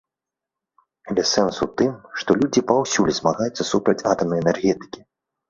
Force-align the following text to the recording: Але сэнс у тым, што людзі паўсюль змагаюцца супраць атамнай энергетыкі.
Але 1.13 1.25
сэнс 1.31 1.59
у 1.65 1.67
тым, 1.81 1.91
што 2.21 2.37
людзі 2.41 2.65
паўсюль 2.73 3.13
змагаюцца 3.19 3.69
супраць 3.75 4.05
атамнай 4.15 4.43
энергетыкі. 4.47 4.99